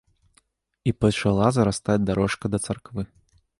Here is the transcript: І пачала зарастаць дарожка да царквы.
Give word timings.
І 0.91 0.93
пачала 1.05 1.51
зарастаць 1.59 2.01
дарожка 2.09 2.45
да 2.57 2.63
царквы. 2.67 3.01